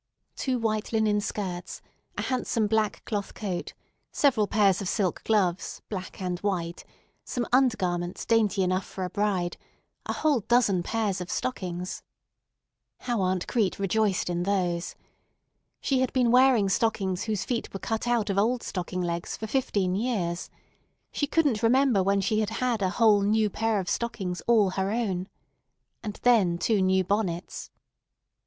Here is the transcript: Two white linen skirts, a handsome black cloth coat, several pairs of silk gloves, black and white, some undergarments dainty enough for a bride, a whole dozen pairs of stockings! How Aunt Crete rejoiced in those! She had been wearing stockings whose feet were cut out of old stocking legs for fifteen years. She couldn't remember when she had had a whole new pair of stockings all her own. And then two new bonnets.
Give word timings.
Two 0.35 0.57
white 0.57 0.91
linen 0.91 1.21
skirts, 1.21 1.79
a 2.17 2.23
handsome 2.23 2.65
black 2.65 3.05
cloth 3.05 3.35
coat, 3.35 3.75
several 4.11 4.47
pairs 4.47 4.81
of 4.81 4.89
silk 4.89 5.23
gloves, 5.23 5.83
black 5.89 6.19
and 6.19 6.39
white, 6.39 6.83
some 7.23 7.45
undergarments 7.53 8.25
dainty 8.25 8.63
enough 8.63 8.83
for 8.83 9.03
a 9.03 9.11
bride, 9.11 9.57
a 10.07 10.13
whole 10.13 10.39
dozen 10.39 10.81
pairs 10.81 11.21
of 11.21 11.29
stockings! 11.29 12.01
How 13.01 13.21
Aunt 13.21 13.47
Crete 13.47 13.77
rejoiced 13.77 14.27
in 14.27 14.41
those! 14.41 14.95
She 15.81 15.99
had 15.99 16.11
been 16.13 16.31
wearing 16.31 16.67
stockings 16.67 17.25
whose 17.25 17.45
feet 17.45 17.71
were 17.71 17.79
cut 17.79 18.07
out 18.07 18.31
of 18.31 18.39
old 18.39 18.63
stocking 18.63 19.03
legs 19.03 19.37
for 19.37 19.45
fifteen 19.45 19.93
years. 19.93 20.49
She 21.11 21.27
couldn't 21.27 21.61
remember 21.61 22.01
when 22.01 22.21
she 22.21 22.39
had 22.39 22.49
had 22.49 22.81
a 22.81 22.89
whole 22.89 23.21
new 23.21 23.51
pair 23.51 23.79
of 23.79 23.87
stockings 23.87 24.41
all 24.47 24.71
her 24.71 24.89
own. 24.89 25.27
And 26.01 26.15
then 26.23 26.57
two 26.57 26.81
new 26.81 27.03
bonnets. 27.03 27.69